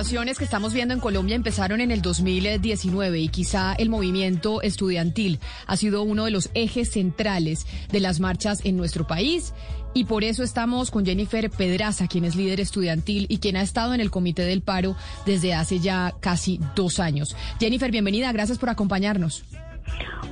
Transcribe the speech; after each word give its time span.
manifestaciones 0.00 0.38
que 0.38 0.44
estamos 0.44 0.72
viendo 0.72 0.94
en 0.94 1.00
Colombia 1.00 1.36
empezaron 1.36 1.82
en 1.82 1.90
el 1.90 2.00
2019 2.00 3.20
y 3.20 3.28
quizá 3.28 3.74
el 3.74 3.90
movimiento 3.90 4.62
estudiantil 4.62 5.40
ha 5.66 5.76
sido 5.76 6.04
uno 6.04 6.24
de 6.24 6.30
los 6.30 6.48
ejes 6.54 6.90
centrales 6.90 7.66
de 7.92 8.00
las 8.00 8.18
marchas 8.18 8.64
en 8.64 8.78
nuestro 8.78 9.06
país. 9.06 9.52
Y 9.92 10.04
por 10.04 10.24
eso 10.24 10.42
estamos 10.42 10.90
con 10.90 11.04
Jennifer 11.04 11.50
Pedraza, 11.50 12.08
quien 12.08 12.24
es 12.24 12.34
líder 12.34 12.60
estudiantil 12.60 13.26
y 13.28 13.40
quien 13.40 13.58
ha 13.58 13.62
estado 13.62 13.92
en 13.92 14.00
el 14.00 14.10
Comité 14.10 14.42
del 14.42 14.62
Paro 14.62 14.96
desde 15.26 15.52
hace 15.52 15.80
ya 15.80 16.14
casi 16.20 16.60
dos 16.74 16.98
años. 16.98 17.36
Jennifer, 17.58 17.90
bienvenida, 17.90 18.32
gracias 18.32 18.56
por 18.56 18.70
acompañarnos. 18.70 19.44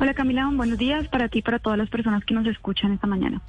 Hola 0.01 0.15
Camila, 0.15 0.49
buenos 0.51 0.79
días 0.79 1.09
para 1.09 1.29
ti 1.29 1.41
y 1.41 1.43
para 1.43 1.59
todas 1.59 1.77
las 1.77 1.91
personas 1.91 2.25
que 2.25 2.33
nos 2.33 2.47
escuchan 2.47 2.93
esta 2.93 3.07
mañana. 3.07 3.43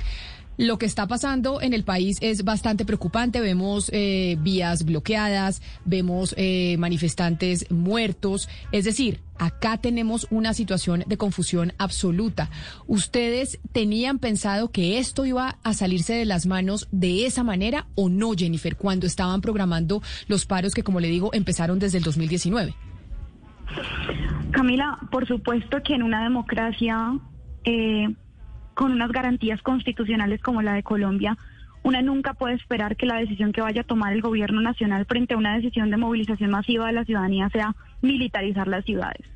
Lo 0.59 0.77
que 0.77 0.85
está 0.85 1.07
pasando 1.07 1.61
en 1.61 1.73
el 1.73 1.85
país 1.85 2.17
es 2.19 2.43
bastante 2.43 2.83
preocupante. 2.83 3.39
Vemos 3.39 3.89
eh, 3.93 4.35
vías 4.41 4.83
bloqueadas, 4.83 5.61
vemos 5.85 6.35
eh, 6.35 6.75
manifestantes 6.77 7.71
muertos. 7.71 8.49
Es 8.73 8.83
decir, 8.83 9.21
acá 9.37 9.77
tenemos 9.77 10.27
una 10.31 10.53
situación 10.53 11.05
de 11.07 11.15
confusión 11.15 11.71
absoluta. 11.77 12.49
¿Ustedes 12.87 13.57
tenían 13.71 14.19
pensado 14.19 14.69
que 14.69 14.99
esto 14.99 15.25
iba 15.25 15.59
a 15.63 15.73
salirse 15.73 16.13
de 16.13 16.25
las 16.25 16.45
manos 16.45 16.89
de 16.91 17.25
esa 17.25 17.45
manera 17.45 17.87
o 17.95 18.09
no, 18.09 18.33
Jennifer, 18.33 18.75
cuando 18.75 19.07
estaban 19.07 19.39
programando 19.39 20.01
los 20.27 20.45
paros 20.45 20.73
que, 20.73 20.83
como 20.83 20.99
le 20.99 21.07
digo, 21.07 21.29
empezaron 21.33 21.79
desde 21.79 21.99
el 21.99 22.03
2019? 22.03 22.75
Camila, 24.51 24.99
por 25.09 25.25
supuesto 25.25 25.81
que 25.85 25.95
en 25.95 26.03
una 26.03 26.21
democracia... 26.21 27.17
Eh, 27.63 28.09
con 28.79 28.93
unas 28.93 29.11
garantías 29.11 29.61
constitucionales 29.61 30.41
como 30.41 30.61
la 30.61 30.71
de 30.71 30.83
Colombia, 30.83 31.37
una 31.83 32.01
nunca 32.01 32.33
puede 32.33 32.55
esperar 32.55 32.95
que 32.95 33.05
la 33.05 33.17
decisión 33.17 33.51
que 33.51 33.59
vaya 33.59 33.81
a 33.81 33.83
tomar 33.83 34.13
el 34.13 34.21
gobierno 34.21 34.61
nacional 34.61 35.05
frente 35.05 35.33
a 35.33 35.37
una 35.37 35.57
decisión 35.57 35.91
de 35.91 35.97
movilización 35.97 36.49
masiva 36.49 36.87
de 36.87 36.93
la 36.93 37.03
ciudadanía 37.03 37.49
sea 37.49 37.75
militarizar 38.01 38.69
las 38.69 38.85
ciudades. 38.85 39.27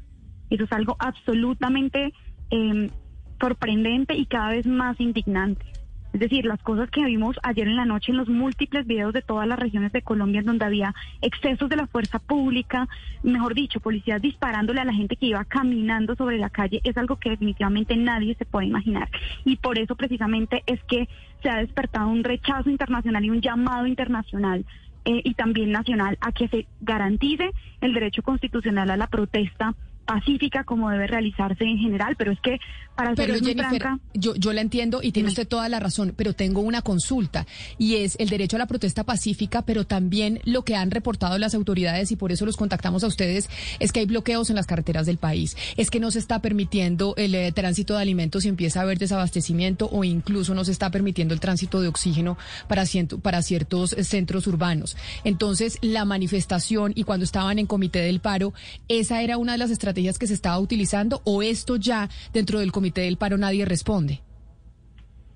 Eso 0.50 0.64
es 0.64 0.72
algo 0.72 0.96
absolutamente 0.98 2.14
eh, 2.52 2.90
sorprendente 3.38 4.16
y 4.16 4.28
cada 4.28 4.52
vez 4.52 4.66
más 4.66 4.98
indignante. 5.02 5.66
Es 6.14 6.20
decir, 6.20 6.46
las 6.46 6.62
cosas 6.62 6.92
que 6.92 7.04
vimos 7.04 7.38
ayer 7.42 7.68
en 7.68 7.76
la 7.76 7.86
noche 7.86 8.12
en 8.12 8.18
los 8.18 8.30
múltiples 8.30 8.86
videos 8.86 9.14
de 9.14 9.24
todas 9.24 9.48
las 9.48 9.58
regiones 9.58 9.92
de 9.92 10.04
Colombia 10.04 10.42
en 10.42 10.46
donde 10.46 10.66
había 10.66 10.94
excesos 11.22 11.70
de 11.70 11.76
la 11.76 11.88
fuerza 11.88 12.20
pública, 12.20 12.88
mejor 13.24 13.56
dicho, 13.56 13.80
policías 13.80 14.22
disparándole 14.22 14.80
a 14.80 14.86
la 14.86 14.94
gente 14.94 15.16
que 15.16 15.26
iba 15.26 15.44
caminando 15.44 16.16
sobre 16.16 16.38
la 16.38 16.52
calle, 16.52 16.82
es 16.84 16.96
algo 16.98 17.16
que 17.16 17.32
definitivamente 17.32 17.96
nadie 17.96 18.36
se 18.36 18.46
puede 18.46 18.68
imaginar. 18.68 19.10
Y 19.44 19.56
por 19.56 19.80
eso 19.80 19.96
precisamente 19.96 20.62
es 20.68 20.84
que 20.84 21.10
se 21.42 21.50
ha 21.50 21.58
despertado 21.58 22.08
un 22.08 22.24
rechazo 22.24 22.70
internacional 22.70 23.26
y 23.26 23.32
un 23.32 23.42
llamado 23.42 23.88
internacional 23.88 24.66
eh, 25.06 25.22
y 25.24 25.34
también 25.34 25.72
nacional 25.72 26.18
a 26.22 26.32
que 26.32 26.48
se 26.48 26.68
garantice 26.80 27.52
el 27.82 27.94
derecho 27.94 28.22
constitucional 28.22 28.92
a 28.92 28.98
la 28.98 29.08
protesta 29.08 29.74
pacífica 30.06 30.64
como 30.64 30.90
debe 30.90 31.08
realizarse 31.08 31.64
en 31.64 31.78
general, 31.78 32.16
pero 32.18 32.32
es 32.32 32.40
que 32.42 32.60
para 32.96 33.16
ser 33.16 33.42
muy 33.42 33.54
franca, 33.54 34.00
yo, 34.14 34.36
yo 34.36 34.54
la 34.54 34.62
entiendo 34.62 35.02
y 35.02 35.12
tiene 35.12 35.30
usted 35.30 35.48
toda 35.48 35.68
la 35.68 35.80
razón, 35.80 36.14
pero 36.16 36.34
tengo 36.34 36.62
una 36.62 36.82
consulta 36.82 37.48
y 37.80 37.96
es 37.96 38.16
el 38.20 38.30
derecho 38.30 38.58
a 38.58 38.60
la 38.60 38.68
protesta 38.68 39.04
pacífica, 39.04 39.64
pero 39.64 39.86
también 39.86 40.42
lo 40.44 40.64
que 40.64 40.76
han 40.76 40.92
reportado 40.92 41.38
las 41.40 41.56
autoridades 41.56 42.12
y 42.12 42.16
por 42.16 42.32
eso 42.32 42.46
los 42.46 42.56
contactamos 42.56 43.04
a 43.04 43.08
ustedes 43.08 43.50
es 43.80 43.92
que 43.92 44.02
hay 44.02 44.06
bloqueos 44.06 44.50
en 44.50 44.56
las 44.56 44.68
carreteras 44.68 45.06
del 45.06 45.18
país, 45.18 45.58
es 45.76 45.90
que 45.90 46.00
no 46.00 46.12
se 46.12 46.20
está 46.20 46.40
permitiendo 46.40 47.16
el 47.18 47.34
eh, 47.34 47.52
tránsito 47.52 47.96
de 47.96 48.02
alimentos 48.02 48.46
y 48.46 48.50
empieza 48.50 48.80
a 48.80 48.84
haber 48.84 49.00
desabastecimiento 49.00 49.90
o 49.92 50.04
incluso 50.04 50.54
no 50.54 50.64
se 50.64 50.72
está 50.72 50.92
permitiendo 50.92 51.34
el 51.34 51.40
tránsito 51.40 51.82
de 51.82 51.88
oxígeno 51.88 52.38
para, 52.68 52.84
para 53.22 53.42
ciertos 53.42 53.94
eh, 53.94 54.04
centros 54.04 54.46
urbanos. 54.46 54.98
Entonces, 55.24 55.80
la 55.82 56.06
manifestación 56.06 56.92
y 56.96 57.06
cuando 57.06 57.24
estaban 57.24 57.58
en 57.58 57.66
comité 57.66 58.00
del 58.00 58.20
paro, 58.20 58.54
esa 58.88 59.24
era 59.24 59.38
una 59.38 59.54
de 59.54 59.58
las 59.58 59.72
estrategias 59.72 59.93
estrategias 59.94 60.18
que 60.18 60.28
se 60.28 60.34
estaba 60.34 60.60
utilizando 60.60 61.22
o 61.24 61.44
esto 61.44 61.76
ya 61.76 62.10
dentro 62.34 62.60
del 62.60 62.72
comité 62.72 63.02
del 63.02 63.18
paro 63.18 63.38
nadie 63.38 63.66
responde? 63.66 64.22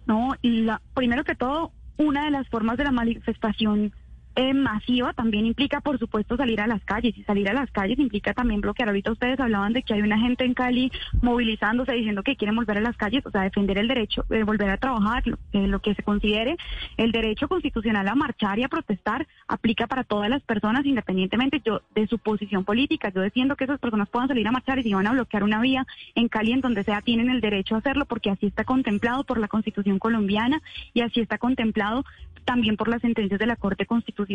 No, 0.07 0.35
la, 0.41 0.81
primero 0.95 1.23
que 1.23 1.35
todo, 1.35 1.72
una 1.97 2.25
de 2.25 2.31
las 2.31 2.47
formas 2.50 2.78
de 2.78 2.85
la 2.85 2.91
manifestación 2.91 3.94
eh, 4.37 4.53
masiva 4.53 5.13
también 5.13 5.47
implica, 5.47 5.81
por 5.81 5.97
supuesto, 5.97 6.37
salir 6.37 6.61
a 6.61 6.67
las 6.67 6.83
calles. 6.85 7.17
Y 7.17 7.23
salir 7.23 7.49
a 7.49 7.53
las 7.53 7.71
calles 7.71 7.97
implica 7.97 8.35
también 8.35 8.61
bloquear. 8.61 8.87
Ahorita 8.87 9.11
ustedes 9.11 9.39
hablaban 9.39 9.73
de 9.73 9.81
que 9.81 9.95
hay 9.95 10.01
una 10.01 10.19
gente 10.19 10.45
en 10.45 10.53
Cali 10.53 10.91
movilizándose, 11.23 11.93
diciendo 11.93 12.21
que 12.21 12.35
quieren 12.35 12.55
volver 12.55 12.77
a 12.77 12.81
las 12.81 12.95
calles, 12.97 13.25
o 13.25 13.31
sea, 13.31 13.41
defender 13.41 13.79
el 13.79 13.87
derecho, 13.87 14.25
de 14.29 14.43
volver 14.43 14.69
a 14.69 14.77
trabajar, 14.77 15.25
lo, 15.25 15.39
eh, 15.53 15.67
lo 15.67 15.79
que 15.79 15.95
se 15.95 16.03
considere 16.03 16.55
el 16.97 17.11
derecho 17.11 17.47
constitucional 17.47 18.07
a 18.07 18.13
marchar 18.13 18.59
y 18.59 18.63
a 18.63 18.67
protestar, 18.67 19.27
aplica 19.47 19.87
para 19.87 20.03
todas 20.03 20.29
las 20.29 20.43
personas, 20.43 20.85
independientemente 20.85 21.59
yo 21.65 21.81
de 21.95 22.05
su 22.05 22.19
posición 22.19 22.63
política. 22.63 23.09
Yo 23.09 23.21
defiendo 23.21 23.55
que 23.55 23.63
esas 23.63 23.79
personas 23.79 24.07
puedan 24.07 24.27
salir 24.27 24.47
a 24.47 24.51
marchar 24.51 24.77
y 24.77 24.83
si 24.83 24.93
van 24.93 25.07
a 25.07 25.13
bloquear 25.13 25.43
una 25.43 25.59
vía 25.61 25.87
en 26.13 26.27
Cali, 26.27 26.51
en 26.51 26.61
donde 26.61 26.83
sea, 26.83 27.01
tienen 27.01 27.31
el 27.31 27.41
derecho 27.41 27.73
a 27.73 27.79
hacerlo, 27.79 28.05
porque 28.05 28.29
así 28.29 28.45
está 28.45 28.65
contemplado 28.65 29.23
por 29.23 29.39
la 29.39 29.47
Constitución 29.47 29.97
colombiana 29.97 30.61
y 30.93 31.01
así 31.01 31.21
está 31.21 31.39
contemplado 31.39 32.05
también 32.45 32.77
por 32.77 32.87
las 32.87 33.01
sentencias 33.01 33.39
de 33.39 33.47
la 33.47 33.55
Corte 33.55 33.87
Constitucional. 33.87 34.26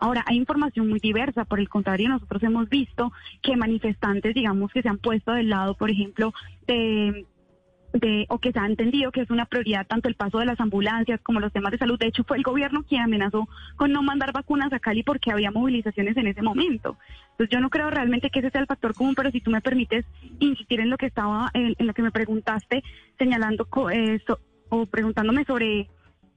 Ahora, 0.00 0.24
hay 0.26 0.36
información 0.36 0.88
muy 0.88 1.00
diversa, 1.00 1.44
por 1.44 1.60
el 1.60 1.68
contrario, 1.68 2.08
nosotros 2.08 2.42
hemos 2.42 2.68
visto 2.68 3.12
que 3.42 3.56
manifestantes, 3.56 4.34
digamos, 4.34 4.72
que 4.72 4.82
se 4.82 4.88
han 4.88 4.98
puesto 4.98 5.32
del 5.32 5.50
lado, 5.50 5.74
por 5.74 5.90
ejemplo, 5.90 6.32
de 6.66 8.26
o 8.28 8.38
que 8.38 8.52
se 8.52 8.58
ha 8.58 8.66
entendido 8.66 9.10
que 9.10 9.22
es 9.22 9.30
una 9.30 9.46
prioridad 9.46 9.86
tanto 9.86 10.08
el 10.08 10.14
paso 10.14 10.38
de 10.38 10.46
las 10.46 10.60
ambulancias 10.60 11.20
como 11.22 11.40
los 11.40 11.52
temas 11.52 11.72
de 11.72 11.78
salud. 11.78 11.98
De 11.98 12.06
hecho, 12.06 12.24
fue 12.24 12.36
el 12.36 12.42
gobierno 12.42 12.84
quien 12.84 13.02
amenazó 13.02 13.48
con 13.76 13.92
no 13.92 14.02
mandar 14.02 14.32
vacunas 14.32 14.72
a 14.72 14.78
Cali 14.78 15.02
porque 15.02 15.32
había 15.32 15.50
movilizaciones 15.50 16.16
en 16.16 16.28
ese 16.28 16.42
momento. 16.42 16.96
Entonces, 17.32 17.50
yo 17.50 17.60
no 17.60 17.70
creo 17.70 17.90
realmente 17.90 18.30
que 18.30 18.40
ese 18.40 18.50
sea 18.50 18.60
el 18.60 18.66
factor 18.66 18.94
común, 18.94 19.14
pero 19.14 19.30
si 19.30 19.40
tú 19.40 19.50
me 19.50 19.60
permites 19.60 20.04
insistir 20.38 20.80
en 20.80 20.90
lo 20.90 20.98
que 20.98 21.06
estaba, 21.06 21.50
en, 21.54 21.74
lo 21.78 21.94
que 21.94 22.02
me 22.02 22.12
preguntaste, 22.12 22.82
señalando 23.18 23.66
eh, 23.92 24.20
o 24.68 24.86
preguntándome 24.86 25.44
sobre 25.44 25.88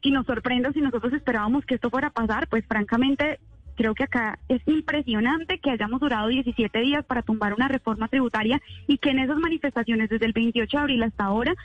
y 0.03 0.11
nos 0.11 0.25
sorprenda 0.25 0.71
si 0.73 0.81
nosotros 0.81 1.13
esperábamos 1.13 1.65
que 1.65 1.75
esto 1.75 1.89
fuera 1.89 2.09
a 2.09 2.11
pasar, 2.11 2.47
pues 2.47 2.65
francamente 2.67 3.39
creo 3.75 3.95
que 3.95 4.03
acá 4.03 4.37
es 4.49 4.61
impresionante 4.67 5.59
que 5.59 5.71
hayamos 5.71 5.99
durado 5.99 6.27
17 6.27 6.79
días 6.79 7.05
para 7.05 7.23
tumbar 7.23 7.53
una 7.53 7.67
reforma 7.67 8.07
tributaria 8.07 8.61
y 8.85 8.97
que 8.99 9.09
en 9.09 9.19
esas 9.19 9.37
manifestaciones 9.37 10.09
desde 10.09 10.25
el 10.25 10.33
28 10.33 10.77
de 10.77 10.81
abril 10.81 11.03
hasta 11.03 11.23
ahora 11.23 11.55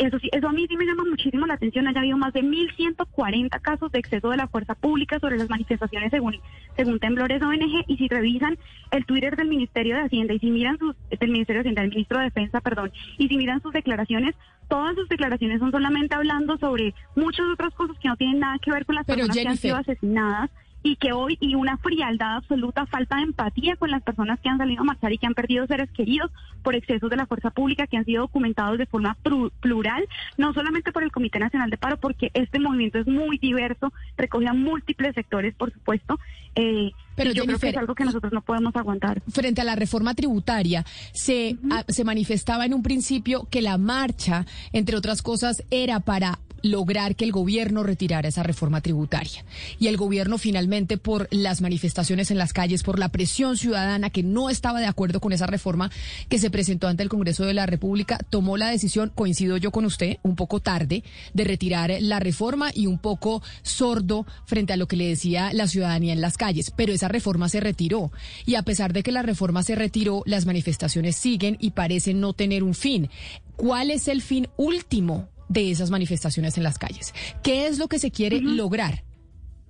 eso 0.00 0.18
sí, 0.18 0.30
eso 0.32 0.48
a 0.48 0.52
mí 0.52 0.66
sí 0.66 0.76
me 0.76 0.86
llama 0.86 1.04
muchísimo 1.08 1.46
la 1.46 1.54
atención. 1.54 1.86
Haya 1.86 2.00
habido 2.00 2.16
más 2.16 2.32
de 2.32 2.42
1.140 2.42 3.60
casos 3.60 3.92
de 3.92 3.98
exceso 3.98 4.30
de 4.30 4.38
la 4.38 4.48
fuerza 4.48 4.74
pública 4.74 5.18
sobre 5.18 5.36
las 5.36 5.50
manifestaciones 5.50 6.10
según, 6.10 6.38
según 6.74 6.98
Temblores 6.98 7.42
ONG. 7.42 7.84
Y 7.86 7.96
si 7.98 8.08
revisan 8.08 8.58
el 8.90 9.04
Twitter 9.04 9.36
del 9.36 9.48
Ministerio 9.48 9.96
de 9.96 10.02
Hacienda 10.02 10.32
y 10.32 10.38
si 10.38 10.50
miran 10.50 10.78
sus, 10.78 10.96
del 11.10 11.30
Ministerio 11.30 11.62
de 11.62 11.68
Hacienda, 11.68 11.82
del 11.82 11.90
Ministro 11.90 12.18
de 12.18 12.24
Defensa, 12.24 12.60
perdón, 12.60 12.92
y 13.18 13.28
si 13.28 13.36
miran 13.36 13.60
sus 13.60 13.72
declaraciones, 13.72 14.34
todas 14.68 14.94
sus 14.94 15.08
declaraciones 15.08 15.58
son 15.58 15.70
solamente 15.70 16.14
hablando 16.14 16.56
sobre 16.56 16.94
muchas 17.14 17.46
otras 17.52 17.74
cosas 17.74 17.98
que 17.98 18.08
no 18.08 18.16
tienen 18.16 18.40
nada 18.40 18.58
que 18.58 18.70
ver 18.70 18.86
con 18.86 18.94
las 18.94 19.04
personas 19.04 19.36
que 19.36 19.48
han 19.48 19.56
sido 19.58 19.76
asesinadas 19.76 20.50
y 20.82 20.96
que 20.96 21.12
hoy 21.12 21.36
y 21.40 21.54
una 21.54 21.76
frialdad 21.78 22.36
absoluta, 22.36 22.86
falta 22.86 23.16
de 23.16 23.22
empatía 23.22 23.76
con 23.76 23.90
las 23.90 24.02
personas 24.02 24.40
que 24.40 24.48
han 24.48 24.58
salido 24.58 24.82
a 24.82 24.84
marchar 24.84 25.12
y 25.12 25.18
que 25.18 25.26
han 25.26 25.34
perdido 25.34 25.66
seres 25.66 25.90
queridos 25.90 26.30
por 26.62 26.74
excesos 26.74 27.10
de 27.10 27.16
la 27.16 27.26
fuerza 27.26 27.50
pública 27.50 27.86
que 27.86 27.96
han 27.96 28.04
sido 28.04 28.22
documentados 28.22 28.78
de 28.78 28.86
forma 28.86 29.16
plural, 29.60 30.08
no 30.36 30.52
solamente 30.54 30.92
por 30.92 31.02
el 31.02 31.12
Comité 31.12 31.38
Nacional 31.38 31.70
de 31.70 31.78
Paro, 31.78 31.98
porque 31.98 32.30
este 32.34 32.58
movimiento 32.58 32.98
es 32.98 33.06
muy 33.06 33.38
diverso, 33.38 33.92
recoge 34.16 34.48
a 34.48 34.52
múltiples 34.52 35.14
sectores, 35.14 35.54
por 35.54 35.72
supuesto. 35.72 36.18
Eh, 36.54 36.92
pero 37.20 37.34
yo 37.34 37.44
creo 37.44 37.58
que 37.58 37.68
es 37.68 37.76
algo 37.76 37.94
que 37.94 38.04
nosotros 38.04 38.32
no 38.32 38.40
podemos 38.40 38.74
aguantar. 38.74 39.22
Frente 39.30 39.60
a 39.60 39.64
la 39.64 39.76
reforma 39.76 40.14
tributaria, 40.14 40.86
se, 41.12 41.56
se 41.88 42.04
manifestaba 42.04 42.64
en 42.64 42.72
un 42.72 42.82
principio 42.82 43.46
que 43.50 43.60
la 43.60 43.76
marcha, 43.76 44.46
entre 44.72 44.96
otras 44.96 45.20
cosas, 45.20 45.62
era 45.70 46.00
para 46.00 46.38
lograr 46.62 47.16
que 47.16 47.24
el 47.24 47.32
gobierno 47.32 47.82
retirara 47.82 48.28
esa 48.28 48.42
reforma 48.42 48.80
tributaria. 48.80 49.44
Y 49.78 49.86
el 49.88 49.96
gobierno 49.96 50.38
finalmente, 50.38 50.98
por 50.98 51.28
las 51.30 51.60
manifestaciones 51.60 52.30
en 52.30 52.38
las 52.38 52.52
calles, 52.52 52.82
por 52.82 52.98
la 52.98 53.08
presión 53.08 53.56
ciudadana 53.56 54.10
que 54.10 54.22
no 54.22 54.50
estaba 54.50 54.80
de 54.80 54.86
acuerdo 54.86 55.20
con 55.20 55.32
esa 55.32 55.46
reforma 55.46 55.90
que 56.28 56.38
se 56.38 56.50
presentó 56.50 56.88
ante 56.88 57.02
el 57.02 57.08
Congreso 57.08 57.44
de 57.44 57.54
la 57.54 57.66
República, 57.66 58.18
tomó 58.30 58.56
la 58.56 58.70
decisión, 58.70 59.12
coincido 59.14 59.56
yo 59.56 59.70
con 59.70 59.84
usted, 59.84 60.18
un 60.22 60.36
poco 60.36 60.60
tarde, 60.60 61.02
de 61.34 61.44
retirar 61.44 61.92
la 62.00 62.20
reforma 62.20 62.70
y 62.74 62.86
un 62.86 62.98
poco 62.98 63.42
sordo 63.62 64.26
frente 64.44 64.72
a 64.72 64.76
lo 64.76 64.86
que 64.86 64.96
le 64.96 65.08
decía 65.08 65.52
la 65.52 65.68
ciudadanía 65.68 66.12
en 66.12 66.20
las 66.20 66.36
calles. 66.36 66.72
Pero 66.76 66.92
esa 66.92 67.08
reforma 67.12 67.48
se 67.48 67.60
retiró. 67.60 68.12
Y 68.46 68.54
a 68.54 68.62
pesar 68.62 68.92
de 68.92 69.02
que 69.02 69.12
la 69.12 69.22
reforma 69.22 69.62
se 69.62 69.74
retiró, 69.74 70.22
las 70.26 70.46
manifestaciones 70.46 71.16
siguen 71.16 71.56
y 71.60 71.72
parecen 71.72 72.20
no 72.20 72.32
tener 72.32 72.62
un 72.62 72.74
fin. 72.74 73.10
¿Cuál 73.56 73.90
es 73.90 74.08
el 74.08 74.22
fin 74.22 74.48
último 74.56 75.28
de 75.50 75.70
esas 75.70 75.90
manifestaciones 75.90 76.56
en 76.56 76.62
las 76.62 76.78
calles. 76.78 77.12
¿Qué 77.42 77.66
es 77.66 77.78
lo 77.78 77.88
que 77.88 77.98
se 77.98 78.10
quiere 78.10 78.40
lograr? 78.40 79.02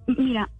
Mira, 0.06 0.50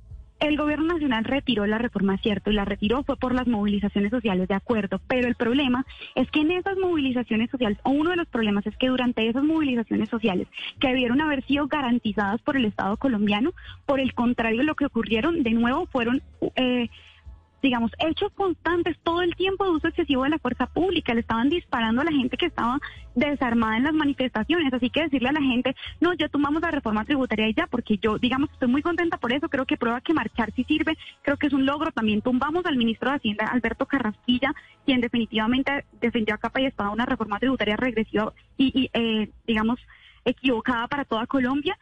el 0.41 0.57
gobierno 0.57 0.95
nacional 0.95 1.25
retiró 1.25 1.67
la 1.67 1.79
reforma, 1.79 2.19
cierto, 2.19 2.51
y 2.51 2.55
la 2.55 2.65
retiró 2.65 3.05
fue 3.05 3.17
por 3.17 3.35
las 3.35 3.47
movilizaciones 3.47 4.11
sociales, 4.11 4.49
de 4.49 4.55
acuerdo, 4.55 5.01
pero 5.07 5.29
el 5.29 5.35
problema 5.35 5.87
es 6.15 6.31
que 6.31 6.41
en 6.41 6.51
esas 6.51 6.77
movilizaciones 6.79 7.51
sociales, 7.51 7.79
o 7.85 7.91
uno 7.91 8.11
de 8.11 8.17
los 8.17 8.27
problemas 8.27 8.67
es 8.67 8.77
que 8.77 8.89
durante 8.89 9.29
esas 9.29 9.45
movilizaciones 9.45 10.09
sociales, 10.09 10.49
que 10.81 10.89
debieron 10.89 11.21
haber 11.21 11.45
sido 11.45 11.69
garantizadas 11.69 12.41
por 12.43 12.57
el 12.57 12.65
Estado 12.65 12.97
colombiano, 12.97 13.53
por 13.87 14.01
el 14.01 14.15
contrario, 14.15 14.63
lo 14.63 14.75
que 14.75 14.87
ocurrieron 14.87 15.43
de 15.43 15.51
nuevo 15.51 15.87
fueron... 15.87 16.23
Eh, 16.57 16.89
digamos, 17.63 17.93
hechos 17.99 18.33
constantes 18.33 18.97
todo 19.03 19.23
el 19.23 19.35
tiempo 19.37 19.65
de 19.65 19.71
uso 19.71 19.89
excesivo 19.89 20.25
de 20.25 20.31
la 20.31 20.39
fuerza 20.39 20.67
pública. 20.67 21.15
Le 21.15 21.21
estaban 21.21 21.49
disparando 21.49 22.01
a 22.01 22.05
la 22.05 22.13
gente 22.13 22.37
que 22.37 22.47
estaba 22.47 22.79
desarmada 23.15 23.77
en 23.77 23.85
las 23.85 23.95
manifestaciones. 23.95 24.73
Así 24.73 24.91
que 24.91 25.03
decirle 25.03 25.29
a 25.29 25.33
la 25.33 25.43
gente, 25.43 25.75
no, 26.01 26.15
ya 26.15 26.29
tomamos 26.29 26.63
la 26.63 26.71
reforma 26.71 27.05
tributaria 27.05 27.49
y 27.49 27.55
ya, 27.55 27.67
porque 27.67 27.99
yo, 27.99 28.19
digamos, 28.19 28.51
estoy 28.53 28.69
muy 28.69 28.83
contenta 28.83 29.19
por 29.19 29.33
eso. 29.33 29.49
Creo 29.49 29.67
que 29.67 29.77
prueba 29.77 30.01
que 30.01 30.15
marchar 30.15 30.53
sí 30.55 30.65
sirve. 30.65 30.97
Creo 31.23 31.37
que 31.37 31.47
es 31.47 31.53
un 31.53 31.67
logro. 31.67 31.93
También 31.93 32.23
tumbamos 32.23 32.65
al 32.67 32.77
ministro 32.77 33.11
de 33.11 33.17
Hacienda, 33.17 33.47
Alberto 33.47 33.87
Carrasquilla, 33.87 34.55
quien 34.85 35.01
definitivamente 35.01 35.85
defendió 36.01 36.35
a 36.35 36.39
capa 36.39 36.61
y 36.61 36.67
espada 36.67 36.91
una 36.91 37.07
reforma 37.07 37.39
tributaria 37.39 37.77
regresiva 37.77 38.33
y, 38.57 38.73
y 38.75 38.91
eh, 38.93 39.31
digamos, 39.47 39.79
equivocada 40.25 40.89
para 40.89 41.05
toda 41.05 41.27
Colombia. 41.27 41.77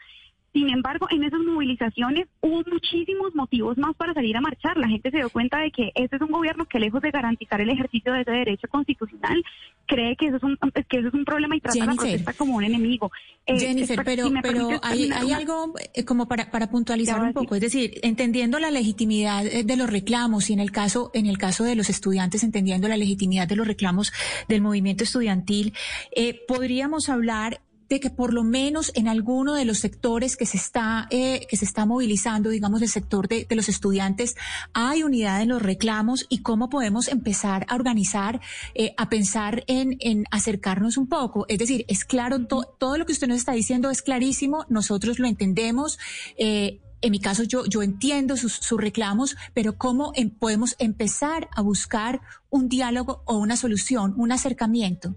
Sin 0.58 0.70
embargo, 0.70 1.06
en 1.08 1.22
esas 1.22 1.38
movilizaciones 1.38 2.26
hubo 2.40 2.64
muchísimos 2.68 3.32
motivos 3.32 3.78
más 3.78 3.94
para 3.94 4.12
salir 4.12 4.36
a 4.36 4.40
marchar. 4.40 4.76
La 4.76 4.88
gente 4.88 5.08
se 5.12 5.18
dio 5.18 5.30
cuenta 5.30 5.58
de 5.60 5.70
que 5.70 5.92
este 5.94 6.16
es 6.16 6.22
un 6.22 6.32
gobierno 6.32 6.66
que 6.66 6.80
lejos 6.80 7.00
de 7.00 7.12
garantizar 7.12 7.60
el 7.60 7.70
ejercicio 7.70 8.12
de 8.12 8.22
ese 8.22 8.32
derecho 8.32 8.66
constitucional, 8.66 9.40
cree 9.86 10.16
que 10.16 10.26
eso 10.26 10.38
es 10.38 10.42
un, 10.42 10.58
que 10.88 10.98
eso 10.98 11.08
es 11.08 11.14
un 11.14 11.24
problema 11.24 11.54
y 11.54 11.60
trata 11.60 11.84
a 11.84 11.86
la 11.86 11.94
protesta 11.94 12.32
como 12.32 12.56
un 12.56 12.64
enemigo. 12.64 13.12
Eh, 13.46 13.60
Jennifer, 13.60 14.00
pero, 14.04 14.32
pero 14.42 14.68
hay, 14.82 15.12
hay 15.12 15.32
algo 15.32 15.74
eh, 15.94 16.04
como 16.04 16.26
para, 16.26 16.50
para 16.50 16.68
puntualizar 16.68 17.20
un 17.22 17.32
poco, 17.32 17.54
es 17.54 17.60
decir, 17.60 18.00
entendiendo 18.02 18.58
la 18.58 18.72
legitimidad 18.72 19.46
eh, 19.46 19.62
de 19.62 19.76
los 19.76 19.88
reclamos 19.88 20.50
y 20.50 20.54
en 20.54 20.58
el 20.58 20.72
caso, 20.72 21.12
en 21.14 21.26
el 21.26 21.38
caso 21.38 21.62
de 21.62 21.76
los 21.76 21.88
estudiantes, 21.88 22.42
entendiendo 22.42 22.88
la 22.88 22.96
legitimidad 22.96 23.46
de 23.46 23.54
los 23.54 23.66
reclamos 23.68 24.12
del 24.48 24.60
movimiento 24.60 25.04
estudiantil, 25.04 25.72
eh, 26.16 26.44
podríamos 26.48 27.08
hablar 27.08 27.60
de 27.88 28.00
que 28.00 28.10
por 28.10 28.32
lo 28.34 28.44
menos 28.44 28.92
en 28.94 29.08
alguno 29.08 29.54
de 29.54 29.64
los 29.64 29.78
sectores 29.78 30.36
que 30.36 30.46
se 30.46 30.56
está, 30.56 31.06
eh, 31.10 31.46
que 31.48 31.56
se 31.56 31.64
está 31.64 31.86
movilizando, 31.86 32.50
digamos, 32.50 32.82
el 32.82 32.88
sector 32.88 33.28
de, 33.28 33.46
los 33.50 33.68
estudiantes, 33.68 34.36
hay 34.72 35.02
unidad 35.02 35.42
en 35.42 35.48
los 35.48 35.62
reclamos 35.62 36.26
y 36.28 36.42
cómo 36.42 36.68
podemos 36.68 37.08
empezar 37.08 37.66
a 37.68 37.74
organizar, 37.74 38.40
eh, 38.74 38.94
a 38.96 39.08
pensar 39.08 39.64
en, 39.66 39.96
en, 40.00 40.24
acercarnos 40.30 40.96
un 40.96 41.08
poco. 41.08 41.46
Es 41.48 41.58
decir, 41.58 41.84
es 41.88 42.04
claro, 42.04 42.46
todo 42.46 42.98
lo 42.98 43.06
que 43.06 43.12
usted 43.12 43.26
nos 43.26 43.38
está 43.38 43.52
diciendo 43.52 43.90
es 43.90 44.02
clarísimo, 44.02 44.64
nosotros 44.68 45.18
lo 45.18 45.26
entendemos. 45.26 45.98
Eh, 46.36 46.80
en 47.00 47.12
mi 47.12 47.20
caso, 47.20 47.44
yo, 47.44 47.64
yo 47.66 47.82
entiendo 47.82 48.36
sus, 48.36 48.54
sus 48.54 48.80
reclamos, 48.80 49.36
pero 49.54 49.78
¿cómo 49.78 50.12
em, 50.14 50.30
podemos 50.30 50.74
empezar 50.78 51.48
a 51.54 51.62
buscar 51.62 52.20
un 52.50 52.68
diálogo 52.68 53.22
o 53.24 53.38
una 53.38 53.56
solución, 53.56 54.14
un 54.16 54.32
acercamiento? 54.32 55.14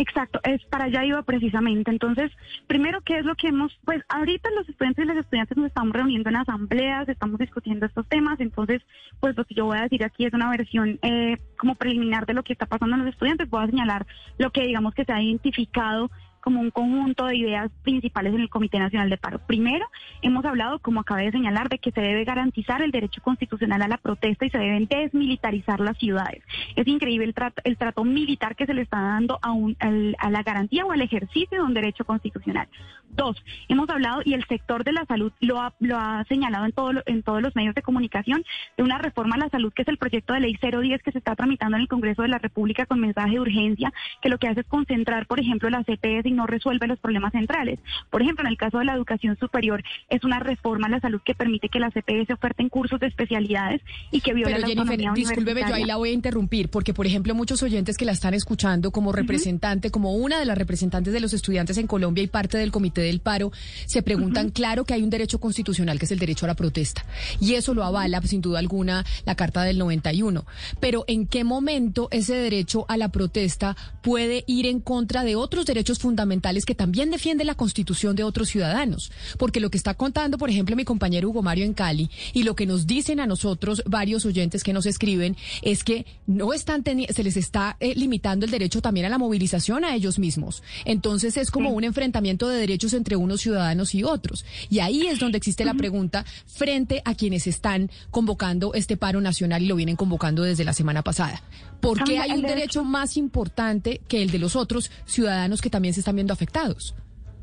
Exacto, 0.00 0.40
es 0.44 0.64
para 0.64 0.84
allá 0.84 1.04
iba 1.04 1.22
precisamente. 1.22 1.90
Entonces, 1.90 2.32
primero, 2.66 3.02
¿qué 3.02 3.18
es 3.18 3.24
lo 3.26 3.34
que 3.34 3.48
hemos, 3.48 3.78
pues 3.84 4.02
ahorita 4.08 4.48
los 4.56 4.66
estudiantes 4.66 5.04
y 5.04 5.08
las 5.08 5.18
estudiantes 5.18 5.58
nos 5.58 5.66
estamos 5.66 5.92
reuniendo 5.92 6.30
en 6.30 6.36
asambleas, 6.36 7.06
estamos 7.06 7.38
discutiendo 7.38 7.84
estos 7.84 8.08
temas, 8.08 8.40
entonces, 8.40 8.80
pues 9.20 9.36
lo 9.36 9.44
que 9.44 9.54
yo 9.54 9.66
voy 9.66 9.76
a 9.76 9.82
decir 9.82 10.02
aquí 10.02 10.24
es 10.24 10.32
una 10.32 10.48
versión 10.48 10.98
eh, 11.02 11.36
como 11.58 11.74
preliminar 11.74 12.24
de 12.24 12.32
lo 12.32 12.42
que 12.42 12.54
está 12.54 12.64
pasando 12.64 12.96
en 12.96 13.04
los 13.04 13.12
estudiantes. 13.12 13.50
Voy 13.50 13.62
a 13.62 13.66
señalar 13.66 14.06
lo 14.38 14.50
que 14.50 14.62
digamos 14.62 14.94
que 14.94 15.04
se 15.04 15.12
ha 15.12 15.20
identificado 15.20 16.10
como 16.40 16.60
un 16.60 16.70
conjunto 16.70 17.26
de 17.26 17.36
ideas 17.36 17.70
principales 17.82 18.34
en 18.34 18.40
el 18.40 18.48
Comité 18.48 18.78
Nacional 18.78 19.10
de 19.10 19.16
Paro. 19.16 19.40
Primero, 19.46 19.86
hemos 20.22 20.44
hablado, 20.44 20.78
como 20.78 21.00
acabé 21.00 21.24
de 21.24 21.32
señalar, 21.32 21.68
de 21.68 21.78
que 21.78 21.90
se 21.92 22.00
debe 22.00 22.24
garantizar 22.24 22.82
el 22.82 22.90
derecho 22.90 23.22
constitucional 23.22 23.82
a 23.82 23.88
la 23.88 23.98
protesta 23.98 24.46
y 24.46 24.50
se 24.50 24.58
deben 24.58 24.86
desmilitarizar 24.86 25.80
las 25.80 25.98
ciudades. 25.98 26.42
Es 26.76 26.86
increíble 26.86 27.26
el 27.26 27.34
trato, 27.34 27.60
el 27.64 27.76
trato 27.76 28.04
militar 28.04 28.56
que 28.56 28.66
se 28.66 28.74
le 28.74 28.82
está 28.82 29.00
dando 29.00 29.38
a, 29.42 29.52
un, 29.52 29.76
a 29.80 30.30
la 30.30 30.42
garantía 30.42 30.84
o 30.84 30.92
al 30.92 31.02
ejercicio 31.02 31.58
de 31.58 31.64
un 31.64 31.74
derecho 31.74 32.04
constitucional. 32.04 32.68
Dos, 33.10 33.36
hemos 33.68 33.88
hablado, 33.90 34.22
y 34.24 34.34
el 34.34 34.44
sector 34.46 34.84
de 34.84 34.92
la 34.92 35.04
salud 35.04 35.32
lo 35.40 35.60
ha, 35.60 35.74
lo 35.80 35.98
ha 35.98 36.24
señalado 36.28 36.64
en, 36.64 36.72
todo, 36.72 36.92
en 37.06 37.22
todos 37.22 37.42
los 37.42 37.56
medios 37.56 37.74
de 37.74 37.82
comunicación, 37.82 38.44
de 38.76 38.84
una 38.84 38.98
reforma 38.98 39.34
a 39.34 39.38
la 39.38 39.48
salud, 39.48 39.72
que 39.72 39.82
es 39.82 39.88
el 39.88 39.98
proyecto 39.98 40.32
de 40.32 40.40
ley 40.40 40.56
010 40.60 41.02
que 41.02 41.12
se 41.12 41.18
está 41.18 41.34
tramitando 41.34 41.76
en 41.76 41.82
el 41.82 41.88
Congreso 41.88 42.22
de 42.22 42.28
la 42.28 42.38
República 42.38 42.86
con 42.86 43.00
mensaje 43.00 43.32
de 43.32 43.40
urgencia, 43.40 43.92
que 44.22 44.28
lo 44.28 44.38
que 44.38 44.48
hace 44.48 44.60
es 44.60 44.66
concentrar, 44.66 45.26
por 45.26 45.40
ejemplo, 45.40 45.68
las 45.70 45.86
CPS 45.86 46.29
y 46.30 46.32
no 46.32 46.46
resuelve 46.46 46.86
los 46.86 46.98
problemas 46.98 47.32
centrales. 47.32 47.78
Por 48.08 48.22
ejemplo, 48.22 48.44
en 48.44 48.52
el 48.52 48.56
caso 48.56 48.78
de 48.78 48.84
la 48.84 48.94
educación 48.94 49.36
superior, 49.38 49.82
es 50.08 50.24
una 50.24 50.38
reforma 50.38 50.86
a 50.86 50.90
la 50.90 51.00
salud 51.00 51.20
que 51.24 51.34
permite 51.34 51.68
que 51.68 51.80
las 51.80 51.92
CPS 51.92 52.32
oferten 52.32 52.68
cursos 52.68 53.00
de 53.00 53.08
especialidades 53.08 53.82
y 54.10 54.20
que 54.20 54.32
viola 54.32 54.56
Pero 54.56 54.60
la 54.60 54.66
Jennifer, 54.68 54.92
autonomía 54.92 55.12
discúlpeme, 55.14 55.62
yo 55.68 55.74
ahí 55.74 55.84
la 55.84 55.96
voy 55.96 56.10
a 56.10 56.12
interrumpir, 56.12 56.68
porque, 56.68 56.94
por 56.94 57.06
ejemplo, 57.06 57.34
muchos 57.34 57.62
oyentes 57.62 57.96
que 57.96 58.04
la 58.04 58.12
están 58.12 58.34
escuchando 58.34 58.90
como 58.92 59.12
representante, 59.12 59.90
como 59.90 60.14
una 60.14 60.38
de 60.38 60.46
las 60.46 60.56
representantes 60.56 61.12
de 61.12 61.20
los 61.20 61.32
estudiantes 61.32 61.76
en 61.78 61.86
Colombia 61.86 62.22
y 62.22 62.28
parte 62.28 62.58
del 62.58 62.70
Comité 62.70 63.00
del 63.00 63.20
Paro, 63.20 63.50
se 63.86 64.02
preguntan, 64.02 64.50
claro 64.50 64.84
que 64.84 64.94
hay 64.94 65.02
un 65.02 65.10
derecho 65.10 65.40
constitucional 65.40 65.98
que 65.98 66.04
es 66.04 66.12
el 66.12 66.18
derecho 66.18 66.46
a 66.46 66.48
la 66.48 66.54
protesta, 66.54 67.04
y 67.40 67.54
eso 67.54 67.74
lo 67.74 67.84
avala, 67.84 68.20
sin 68.22 68.40
duda 68.40 68.60
alguna, 68.60 69.04
la 69.26 69.34
Carta 69.34 69.62
del 69.64 69.78
91. 69.78 70.44
Pero, 70.78 71.04
¿en 71.08 71.26
qué 71.26 71.42
momento 71.42 72.08
ese 72.12 72.34
derecho 72.34 72.86
a 72.88 72.96
la 72.96 73.08
protesta 73.08 73.76
puede 74.02 74.44
ir 74.46 74.66
en 74.66 74.80
contra 74.80 75.24
de 75.24 75.36
otros 75.36 75.66
derechos 75.66 75.98
fundamentales? 76.20 76.66
que 76.66 76.74
también 76.74 77.10
defiende 77.10 77.44
la 77.44 77.54
constitución 77.54 78.14
de 78.14 78.24
otros 78.24 78.48
ciudadanos. 78.48 79.10
Porque 79.38 79.60
lo 79.60 79.70
que 79.70 79.78
está 79.78 79.94
contando, 79.94 80.36
por 80.38 80.50
ejemplo, 80.50 80.76
mi 80.76 80.84
compañero 80.84 81.28
Hugo 81.28 81.42
Mario 81.42 81.64
en 81.64 81.72
Cali 81.72 82.10
y 82.32 82.42
lo 82.42 82.54
que 82.54 82.66
nos 82.66 82.86
dicen 82.86 83.20
a 83.20 83.26
nosotros 83.26 83.82
varios 83.86 84.26
oyentes 84.26 84.62
que 84.62 84.72
nos 84.72 84.86
escriben 84.86 85.36
es 85.62 85.84
que 85.84 86.06
no 86.26 86.52
están 86.52 86.82
se 86.82 87.22
les 87.22 87.36
está 87.36 87.76
eh, 87.80 87.94
limitando 87.94 88.46
el 88.46 88.50
derecho 88.50 88.80
también 88.80 89.06
a 89.06 89.08
la 89.08 89.18
movilización 89.18 89.84
a 89.84 89.94
ellos 89.94 90.18
mismos. 90.18 90.62
Entonces 90.84 91.36
es 91.36 91.50
como 91.50 91.70
un 91.70 91.84
enfrentamiento 91.84 92.48
de 92.48 92.58
derechos 92.58 92.92
entre 92.94 93.16
unos 93.16 93.40
ciudadanos 93.40 93.94
y 93.94 94.04
otros. 94.04 94.44
Y 94.68 94.80
ahí 94.80 95.06
es 95.06 95.18
donde 95.18 95.38
existe 95.38 95.64
la 95.64 95.74
pregunta 95.74 96.24
frente 96.46 97.02
a 97.04 97.14
quienes 97.14 97.46
están 97.46 97.90
convocando 98.10 98.74
este 98.74 98.96
paro 98.96 99.20
nacional 99.20 99.62
y 99.62 99.66
lo 99.66 99.76
vienen 99.76 99.96
convocando 99.96 100.42
desde 100.42 100.64
la 100.64 100.72
semana 100.72 101.02
pasada. 101.02 101.42
¿Por 101.80 102.04
qué 102.04 102.18
hay 102.18 102.32
un 102.32 102.42
derecho 102.42 102.84
más 102.84 103.16
importante 103.16 104.00
que 104.06 104.22
el 104.22 104.30
de 104.30 104.38
los 104.38 104.54
otros 104.54 104.90
ciudadanos 105.06 105.60
que 105.60 105.70
también 105.70 105.94
se 105.94 106.00
están 106.00 106.09
viendo 106.14 106.32
afectados? 106.32 106.94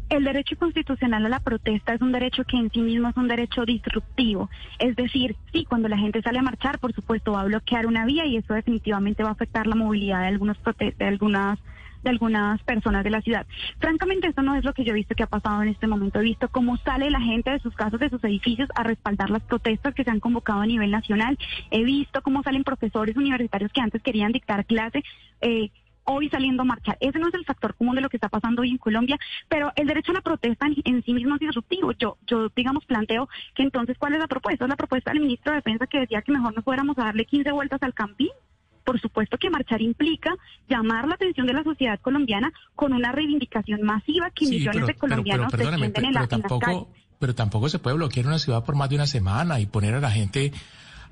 El 0.09 0.23
derecho 0.23 0.55
constitucional 0.57 1.25
a 1.25 1.29
la 1.29 1.41
protesta 1.41 1.93
es 1.93 2.01
un 2.01 2.13
derecho 2.13 2.45
que 2.45 2.55
en 2.55 2.71
sí 2.71 2.79
mismo 2.79 3.09
es 3.09 3.17
un 3.17 3.27
derecho 3.27 3.65
disruptivo. 3.65 4.49
Es 4.79 4.95
decir, 4.95 5.35
sí, 5.51 5.65
cuando 5.65 5.89
la 5.89 5.97
gente 5.97 6.21
sale 6.21 6.39
a 6.39 6.43
marchar, 6.43 6.79
por 6.79 6.93
supuesto, 6.93 7.33
va 7.33 7.41
a 7.41 7.45
bloquear 7.45 7.87
una 7.87 8.05
vía 8.05 8.25
y 8.25 8.37
eso 8.37 8.53
definitivamente 8.53 9.23
va 9.23 9.29
a 9.29 9.33
afectar 9.33 9.67
la 9.67 9.75
movilidad 9.75 10.21
de, 10.21 10.27
algunos 10.27 10.57
de 10.77 11.05
algunas 11.05 11.59
de 12.03 12.09
algunas 12.11 12.61
personas 12.63 13.03
de 13.03 13.09
la 13.09 13.21
ciudad. 13.21 13.45
Francamente, 13.79 14.27
esto 14.27 14.41
no 14.41 14.55
es 14.55 14.63
lo 14.63 14.73
que 14.73 14.85
yo 14.85 14.91
he 14.91 14.95
visto 14.95 15.15
que 15.15 15.23
ha 15.23 15.27
pasado 15.27 15.61
en 15.63 15.69
este 15.69 15.87
momento. 15.87 16.19
He 16.19 16.23
visto 16.23 16.47
cómo 16.49 16.77
sale 16.77 17.09
la 17.09 17.19
gente 17.19 17.51
de 17.51 17.59
sus 17.59 17.75
casas, 17.75 17.99
de 17.99 18.09
sus 18.09 18.23
edificios, 18.23 18.69
a 18.75 18.83
respaldar 18.83 19.29
las 19.29 19.43
protestas 19.43 19.93
que 19.93 20.03
se 20.03 20.11
han 20.11 20.19
convocado 20.21 20.61
a 20.61 20.65
nivel 20.65 20.91
nacional. 20.91 21.37
He 21.69 21.83
visto 21.83 22.21
cómo 22.21 22.43
salen 22.43 22.63
profesores 22.63 23.17
universitarios 23.17 23.71
que 23.73 23.81
antes 23.81 24.01
querían 24.01 24.31
dictar 24.31 24.65
clase. 24.65 25.03
Eh, 25.41 25.69
hoy 26.07 26.29
saliendo 26.29 26.63
a 26.63 26.65
marchar. 26.65 26.97
Ese 26.99 27.19
no 27.19 27.27
es 27.27 27.33
el 27.33 27.45
factor 27.45 27.75
común 27.75 27.95
de 27.95 28.01
lo 28.01 28.09
que 28.09 28.17
está 28.17 28.29
pasando 28.29 28.61
hoy 28.61 28.71
en 28.71 28.77
Colombia, 28.77 29.19
pero 29.47 29.71
el 29.75 29.87
derecho 29.87 30.11
a 30.11 30.15
la 30.15 30.21
protesta 30.21 30.65
en, 30.65 31.03
sí 31.03 31.13
mismo 31.13 31.35
es 31.35 31.41
disruptivo. 31.41 31.91
Yo, 31.93 32.17
yo, 32.25 32.49
digamos, 32.55 32.85
planteo 32.85 33.29
que 33.53 33.63
entonces, 33.63 33.97
¿cuál 33.97 34.13
es 34.13 34.19
la 34.19 34.27
propuesta? 34.27 34.65
Es 34.65 34.69
la 34.69 34.75
propuesta 34.75 35.11
del 35.11 35.21
ministro 35.21 35.51
de 35.51 35.57
Defensa 35.57 35.87
que 35.87 35.99
decía 35.99 36.21
que 36.21 36.31
mejor 36.31 36.55
no 36.55 36.61
fuéramos 36.61 36.97
a 36.97 37.05
darle 37.05 37.25
15 37.25 37.51
vueltas 37.51 37.81
al 37.83 37.93
campín 37.93 38.29
por 38.87 39.01
supuesto 39.01 39.37
que 39.37 39.49
marchar 39.49 39.81
implica 39.81 40.33
llamar 40.69 41.09
la 41.09 41.15
atención 41.15 41.45
de 41.45 41.51
la 41.51 41.61
sociedad 41.61 41.99
colombiana 41.99 42.53
con 42.73 42.93
una 42.93 43.11
reivindicación 43.11 43.81
masiva 43.81 44.29
que 44.29 44.45
millones 44.45 44.87
de 44.87 44.93
colombianos 44.93 45.51
pero, 45.51 45.73
en, 45.73 46.13
la, 46.13 46.25
tampoco, 46.25 46.87
Pero 47.19 47.35
tampoco 47.35 47.67
se 47.67 47.79
puede 47.79 47.97
bloquear 47.97 48.27
una 48.27 48.39
ciudad 48.39 48.63
por 48.63 48.77
más 48.77 48.89
de 48.89 48.95
una 48.95 49.05
semana 49.05 49.59
y 49.59 49.65
poner 49.65 49.93
a 49.95 49.99
la 49.99 50.09
gente 50.09 50.53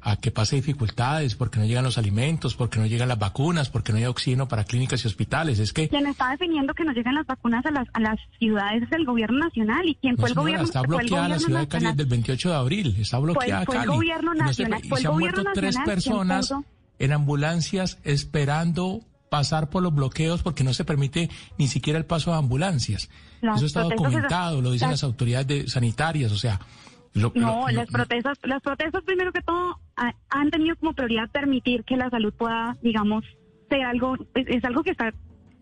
a 0.07 0.17
que 0.17 0.29
pase 0.29 0.55
dificultades, 0.55 1.33
porque 1.33 1.57
no 1.59 1.65
llegan 1.65 1.83
los 1.83 1.97
alimentos, 1.97 2.53
porque 2.53 2.77
no 2.79 2.85
llegan 2.85 3.07
las 3.07 3.17
vacunas, 3.17 3.71
porque 3.71 3.91
no 3.91 3.97
hay 3.97 4.05
oxígeno 4.05 4.47
para 4.47 4.63
clínicas 4.63 5.03
y 5.03 5.07
hospitales. 5.07 5.57
Es 5.57 5.74
que 5.74 5.89
quien 5.89 6.05
está 6.05 6.29
definiendo 6.29 6.75
que 6.75 6.83
no 6.83 6.93
llegan 6.93 7.15
las 7.15 7.25
vacunas 7.25 7.65
a 7.65 7.71
las, 7.71 7.88
a 7.91 8.00
las 8.00 8.19
ciudades 8.38 8.83
es 8.83 8.91
el 8.91 9.03
gobierno 9.03 9.39
nacional. 9.39 9.89
Y 9.89 9.95
quien 9.95 10.15
fue 10.15 10.29
el 10.29 10.35
gobierno 10.35 10.63
está 10.63 10.83
bloqueada 10.83 11.29
la 11.29 11.39
ciudad 11.39 11.62
de 11.62 11.67
Cali 11.67 11.85
desde 11.88 12.03
el 12.03 12.09
28 12.09 12.50
de 12.50 12.55
abril, 12.55 12.95
está 13.00 13.17
bloqueada 13.17 13.65
fue, 13.65 13.75
fue 13.77 13.83
el 13.83 13.89
gobierno 13.89 14.35
nacional, 14.35 14.81
y 14.83 14.95
se, 14.95 15.07
han 15.07 15.17
muerto 15.17 15.43
tres 15.55 15.75
personas 15.83 16.53
en 17.00 17.12
ambulancias 17.12 17.97
esperando 18.03 19.01
pasar 19.31 19.71
por 19.71 19.81
los 19.81 19.93
bloqueos 19.95 20.43
porque 20.43 20.63
no 20.63 20.75
se 20.75 20.85
permite 20.85 21.31
ni 21.57 21.67
siquiera 21.67 21.97
el 21.97 22.05
paso 22.05 22.29
de 22.29 22.38
ambulancias. 22.38 23.09
Eso 23.41 23.65
está 23.65 23.81
documentado, 23.81 24.62
lo 24.62 24.71
dicen 24.71 24.91
las, 24.91 25.03
autoridades 25.03 25.71
sanitarias, 25.71 26.31
o 26.31 26.38
sea... 26.38 26.59
no, 27.15 27.67
las 27.69 27.88
protestas, 27.88 28.38
las 28.43 28.62
protestas 28.62 29.03
primero 29.03 29.31
que 29.31 29.41
todo 29.41 29.79
han 30.29 30.50
tenido 30.51 30.75
como 30.75 30.93
prioridad 30.93 31.29
permitir 31.31 31.84
que 31.84 31.95
la 31.95 32.10
salud 32.10 32.34
pueda, 32.34 32.77
digamos, 32.81 33.24
ser 33.69 33.84
algo, 33.84 34.17
es 34.36 34.63
algo 34.63 34.84
que 34.84 34.91
está 34.91 35.13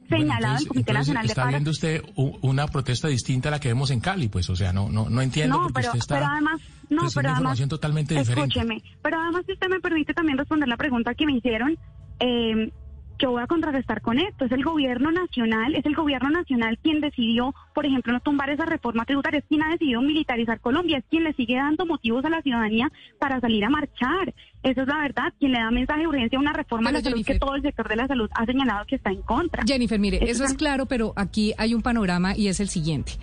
señalado 0.10 0.57
en 0.57 0.65
Comité 0.65 0.93
Nacional 0.93 1.24
de. 1.24 1.27
Está 1.27 1.48
viendo 1.48 1.72
usted 1.72 2.03
una 2.15 2.67
protesta 2.67 3.07
distinta 3.07 3.50
a 3.50 3.51
la 3.51 3.60
que 3.60 3.67
vemos 3.67 3.91
en 3.91 4.00
Cali, 4.00 4.29
pues, 4.29 4.50
o 4.50 4.55
sea, 4.55 4.74
no, 4.74 4.89
no, 4.89 5.10
no 5.10 5.22
entiendo 5.22 5.60
no, 5.60 5.67
pero, 5.74 5.88
usted 5.88 6.00
está 6.00 6.15
pero 6.15 6.27
además, 6.31 6.62
no, 6.89 7.01
pero 7.13 7.29
además, 7.29 7.29
información 7.29 7.69
totalmente 7.69 8.15
diferente. 8.15 8.60
Escúcheme, 8.60 8.81
pero 9.01 9.19
además 9.19 9.43
si 9.45 9.53
usted 9.53 9.67
me 9.69 9.79
permite 9.79 10.13
también 10.13 10.38
responder 10.38 10.67
la 10.67 10.77
pregunta 10.77 11.13
que 11.13 11.25
me 11.25 11.38
hicieron, 11.38 11.77
eh, 12.19 12.72
yo 13.20 13.32
voy 13.32 13.41
a 13.41 13.48
contrarrestar 13.48 14.01
con 14.01 14.20
esto. 14.20 14.46
Es 14.46 14.51
el 14.51 14.63
gobierno 14.63 15.12
nacional, 15.12 15.75
es 15.75 15.86
el 15.86 15.96
gobierno 15.96 16.29
nacional 16.29 16.77
quien 16.82 17.01
decidió, 17.01 17.53
por 17.74 17.86
ejemplo, 17.86 18.13
no 18.13 18.20
tumbar 18.20 18.50
esa 18.50 18.65
reforma 18.65 19.05
tributaria, 19.05 19.39
es 19.39 19.46
quien 19.46 19.63
ha 19.63 19.70
decidido 19.70 20.01
militarizar 20.01 20.60
Colombia, 20.60 20.98
es 20.98 21.05
quien 21.10 21.24
le 21.24 21.34
sigue 21.34 21.55
dando 21.55 21.86
motivos 21.86 22.25
a 22.25 22.29
la 22.29 22.41
ciudadanía 22.41 22.91
para 23.20 23.39
salir 23.39 23.63
a 23.65 23.70
marchar. 23.70 24.34
Esa 24.63 24.82
es 24.82 24.88
la 24.88 25.00
verdad, 25.00 25.34
quien 25.39 25.51
le 25.51 25.60
da 25.60 25.72
mensaje 25.72 26.01
de 26.01 26.08
urgencia 26.08 26.38
a 26.38 26.41
una 26.41 26.53
reforma 26.53 26.91
de 26.91 27.01
salud 27.01 27.25
que 27.25 27.39
todo 27.39 27.55
el 27.55 27.62
sector 27.62 27.88
de 27.89 27.96
la 27.98 28.08
salud 28.08 28.29
ha 28.34 28.46
señalado 28.46 28.86
que 28.86 28.96
está 28.96 29.12
en 29.12 29.22
contra. 29.22 29.63
Jennifer, 29.65 30.00
mire, 30.00 30.20
eso 30.29 30.43
es 30.43 30.53
claro, 30.53 30.86
pero 30.86 31.13
aquí 31.15 31.53
hay 31.58 31.74
un 31.74 31.82
panorama 31.82 32.36
y 32.36 32.48
es 32.48 32.60
el 32.60 32.70
siguiente. 32.70 33.13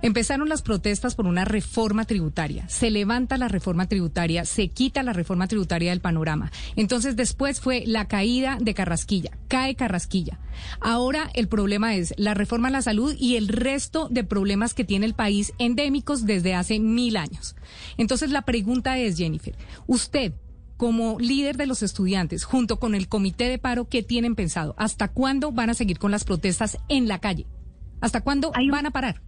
Empezaron 0.00 0.48
las 0.48 0.62
protestas 0.62 1.16
por 1.16 1.26
una 1.26 1.44
reforma 1.44 2.04
tributaria. 2.04 2.68
Se 2.68 2.90
levanta 2.90 3.36
la 3.36 3.48
reforma 3.48 3.88
tributaria, 3.88 4.44
se 4.44 4.68
quita 4.68 5.02
la 5.02 5.12
reforma 5.12 5.48
tributaria 5.48 5.90
del 5.90 6.00
panorama. 6.00 6.52
Entonces 6.76 7.16
después 7.16 7.60
fue 7.60 7.82
la 7.84 8.06
caída 8.06 8.58
de 8.60 8.74
Carrasquilla. 8.74 9.32
Cae 9.48 9.74
Carrasquilla. 9.74 10.38
Ahora 10.80 11.30
el 11.34 11.48
problema 11.48 11.96
es 11.96 12.14
la 12.16 12.34
reforma 12.34 12.68
a 12.68 12.72
la 12.72 12.82
salud 12.82 13.14
y 13.18 13.36
el 13.36 13.48
resto 13.48 14.08
de 14.08 14.22
problemas 14.22 14.72
que 14.72 14.84
tiene 14.84 15.06
el 15.06 15.14
país 15.14 15.52
endémicos 15.58 16.26
desde 16.26 16.54
hace 16.54 16.78
mil 16.78 17.16
años. 17.16 17.56
Entonces 17.96 18.30
la 18.30 18.42
pregunta 18.42 18.98
es, 18.98 19.16
Jennifer, 19.16 19.56
usted 19.88 20.32
como 20.76 21.18
líder 21.18 21.56
de 21.56 21.66
los 21.66 21.82
estudiantes, 21.82 22.44
junto 22.44 22.78
con 22.78 22.94
el 22.94 23.08
comité 23.08 23.48
de 23.48 23.58
paro, 23.58 23.88
¿qué 23.88 24.04
tienen 24.04 24.36
pensado? 24.36 24.76
¿Hasta 24.78 25.08
cuándo 25.08 25.50
van 25.50 25.70
a 25.70 25.74
seguir 25.74 25.98
con 25.98 26.12
las 26.12 26.22
protestas 26.22 26.78
en 26.88 27.08
la 27.08 27.18
calle? 27.18 27.46
¿Hasta 28.00 28.20
cuándo 28.20 28.52
van 28.52 28.86
a 28.86 28.92
parar? 28.92 29.27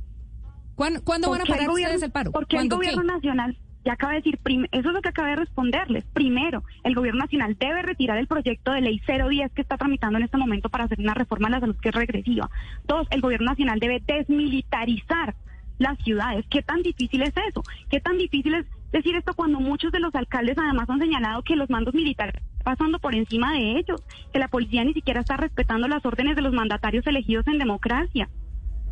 ¿Cuándo, 1.04 1.30
van 1.30 1.42
a 1.42 1.44
parar 1.44 1.68
ustedes 1.68 2.02
el 2.02 2.10
paro? 2.10 2.32
Porque 2.32 2.56
el 2.56 2.70
gobierno 2.70 3.02
nacional, 3.02 3.58
ya 3.84 3.92
acaba 3.92 4.14
de 4.14 4.20
decir, 4.20 4.38
eso 4.72 4.88
es 4.88 4.94
lo 4.94 5.02
que 5.02 5.10
acaba 5.10 5.28
de 5.28 5.36
responderles. 5.36 6.04
Primero, 6.14 6.64
el 6.84 6.94
gobierno 6.94 7.20
nacional 7.20 7.54
debe 7.60 7.82
retirar 7.82 8.16
el 8.16 8.26
proyecto 8.26 8.72
de 8.72 8.80
ley 8.80 8.98
010 9.06 9.52
que 9.52 9.60
está 9.60 9.76
tramitando 9.76 10.16
en 10.16 10.24
este 10.24 10.38
momento 10.38 10.70
para 10.70 10.84
hacer 10.84 10.98
una 10.98 11.12
reforma 11.12 11.48
a 11.48 11.50
la 11.50 11.60
salud 11.60 11.76
que 11.82 11.90
es 11.90 11.94
regresiva. 11.94 12.48
Dos, 12.86 13.06
el 13.10 13.20
gobierno 13.20 13.50
nacional 13.50 13.78
debe 13.78 14.02
desmilitarizar 14.06 15.34
las 15.76 15.98
ciudades. 15.98 16.46
¿Qué 16.48 16.62
tan 16.62 16.80
difícil 16.80 17.22
es 17.22 17.34
eso? 17.48 17.62
¿Qué 17.90 18.00
tan 18.00 18.16
difícil 18.16 18.54
es 18.54 18.66
decir 18.90 19.14
esto 19.16 19.34
cuando 19.34 19.60
muchos 19.60 19.92
de 19.92 20.00
los 20.00 20.14
alcaldes 20.14 20.56
además 20.56 20.88
han 20.88 20.98
señalado 20.98 21.42
que 21.42 21.56
los 21.56 21.68
mandos 21.68 21.94
militares 21.94 22.42
pasando 22.64 22.98
por 22.98 23.14
encima 23.14 23.52
de 23.52 23.78
ellos, 23.78 24.02
que 24.32 24.38
la 24.38 24.48
policía 24.48 24.84
ni 24.84 24.92
siquiera 24.92 25.20
está 25.20 25.36
respetando 25.36 25.88
las 25.88 26.04
órdenes 26.04 26.36
de 26.36 26.42
los 26.42 26.52
mandatarios 26.52 27.06
elegidos 27.06 27.46
en 27.46 27.58
democracia? 27.58 28.28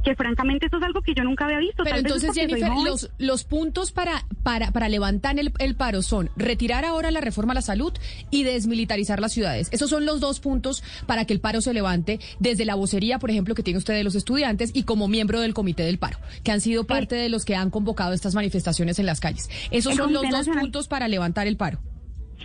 Que 0.03 0.15
francamente 0.15 0.67
eso 0.67 0.77
es 0.77 0.83
algo 0.83 1.03
que 1.03 1.15
yo 1.15 1.25
nunca 1.25 1.45
había 1.45 1.59
visto. 1.59 1.85
Pero 1.85 1.97
entonces, 1.97 2.33
Jennifer, 2.35 2.71
los, 2.85 3.11
los 3.19 3.45
puntos 3.45 3.93
para, 3.93 4.25
para, 4.43 4.71
para 4.71 4.89
levantar 4.89 5.39
el, 5.39 5.53
el, 5.59 5.75
paro 5.75 6.03
son 6.03 6.31
retirar 6.37 6.85
ahora 6.85 7.11
la 7.11 7.21
reforma 7.21 7.53
a 7.53 7.55
la 7.55 7.63
salud 7.63 7.93
y 8.31 8.45
desmilitarizar 8.45 9.21
las 9.21 9.33
ciudades. 9.33 9.69
Esos 9.71 9.91
son 9.91 10.07
los 10.07 10.21
dos 10.21 10.41
puntos 10.41 10.83
para 11.07 11.25
que 11.25 11.33
el 11.33 11.41
paro 11.41 11.61
se 11.61 11.75
levante 11.75 12.21
desde 12.39 12.65
la 12.65 12.75
vocería, 12.75 13.19
por 13.19 13.31
ejemplo, 13.31 13.55
que 13.55 13.63
tiene 13.63 13.79
usted 13.79 13.95
de 13.95 14.05
los 14.05 14.15
estudiantes 14.15 14.71
y 14.75 14.85
como 14.85 15.09
miembro 15.09 15.41
del 15.41 15.55
comité 15.55 15.83
del 15.83 15.99
paro, 15.99 16.19
que 16.43 16.53
han 16.53 16.61
sido 16.61 16.85
parte 16.85 17.17
de 17.17 17.29
los 17.29 17.45
que 17.45 17.57
han 17.57 17.71
convocado 17.71 18.13
estas 18.13 18.35
manifestaciones 18.35 18.99
en 18.99 19.07
las 19.07 19.21
calles. 19.21 19.49
Esos 19.71 19.97
son 19.97 20.13
los 20.13 20.29
dos 20.31 20.49
puntos 20.49 20.89
para 20.89 21.09
levantar 21.09 21.47
el 21.47 21.57
paro. 21.57 21.81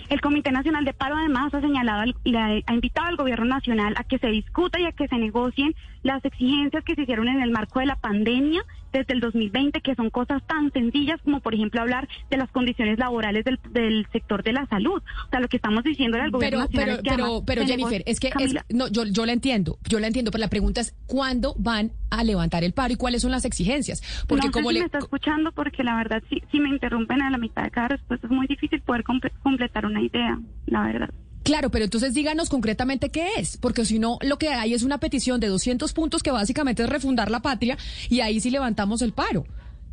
El 0.10 0.22
Comité 0.22 0.52
Nacional 0.52 0.86
de 0.86 0.94
Paro 0.94 1.16
además 1.16 1.54
ha 1.54 1.62
señalado 1.62 2.02
ha 2.04 2.74
invitado 2.74 3.08
al 3.08 3.16
gobierno 3.16 3.46
nacional 3.46 3.94
a 3.98 4.04
que 4.04 4.20
se 4.20 4.28
discuta 4.28 4.80
y 4.80 4.86
a 4.86 4.92
que 4.92 5.08
se 5.08 5.18
negocien 5.18 5.74
las 6.02 6.24
exigencias 6.26 6.84
que 6.84 6.96
se 6.96 7.04
hicieron 7.04 7.28
en 7.28 7.42
el 7.42 7.52
marco 7.52 7.80
de 7.80 7.86
la 7.86 7.96
pandemia 7.96 8.64
desde 8.94 9.14
el 9.14 9.20
2020, 9.20 9.82
que 9.82 9.96
son 9.96 10.10
cosas 10.10 10.42
tan 10.48 10.72
sencillas 10.72 11.20
como, 11.24 11.42
por 11.42 11.54
ejemplo, 11.54 11.82
hablar 11.82 12.08
de 12.30 12.38
las 12.38 12.50
condiciones 12.52 12.98
laborales 13.00 13.44
del, 13.44 14.08
sector 14.12 14.44
de 14.44 14.54
la 14.54 14.66
salud. 14.68 15.02
O 15.28 15.30
sea, 15.30 15.40
lo 15.40 15.48
que 15.48 15.58
estamos 15.58 15.84
diciendo 15.84 16.18
al 16.22 16.32
gobierno 16.32 16.68
pero, 16.72 16.98
nacional 16.98 17.02
pero, 17.04 17.44
pero, 17.46 17.66
Jennifer, 17.66 18.04
es 18.06 18.20
que 18.20 18.32
no, 18.70 18.88
yo, 18.88 19.06
yo 19.06 19.26
la 19.26 19.34
entiendo, 19.34 19.78
yo 19.90 20.00
la 20.00 20.08
entiendo, 20.08 20.32
pero 20.32 20.42
la 20.42 20.50
pregunta 20.50 20.82
es 20.82 20.96
¿cuándo 21.08 21.56
van 21.58 21.92
a 22.12 22.24
levantar 22.24 22.64
el 22.64 22.74
paro 22.74 22.94
y 22.94 22.96
cuáles 22.96 23.24
son 23.24 23.32
las 23.32 23.46
exigencias? 23.46 24.02
Porque 24.28 24.52
como 24.52 24.72
le... 24.72 24.80
me 24.80 24.86
está 24.86 25.00
escuchando 25.00 25.52
porque 25.52 25.84
la 25.84 25.96
verdad, 25.96 26.22
si, 26.30 26.44
si 26.52 26.60
me 26.60 26.70
interrumpen 26.70 27.22
a 27.22 27.30
la 27.30 27.38
mitad 27.38 27.64
de 27.64 27.72
cada 27.72 27.90
respuesta 27.90 28.28
es 28.28 28.32
muy 28.32 28.48
difícil 28.48 28.82
poder 28.82 29.04
completar 29.04 29.86
una 29.86 30.02
idea, 30.02 30.40
la 30.68 30.84
verdad. 30.84 31.10
Claro, 31.44 31.70
pero 31.70 31.84
entonces 31.84 32.14
díganos 32.14 32.50
concretamente 32.50 33.10
qué 33.10 33.28
es, 33.38 33.58
porque 33.58 33.86
si 33.86 34.00
no, 34.00 34.18
lo 34.22 34.38
que 34.38 34.50
hay 34.50 34.74
es 34.74 34.84
una 34.84 35.00
petición 35.00 35.40
de 35.42 35.48
200 35.48 35.92
puntos 35.94 36.24
que 36.24 36.32
básicamente 36.32 36.84
es 36.84 36.90
refundar 36.90 37.30
la 37.30 37.42
patria 37.42 37.78
y 38.10 38.22
ahí 38.22 38.40
sí 38.40 38.50
levantamos 38.50 39.02
el 39.02 39.12
paro. 39.12 39.44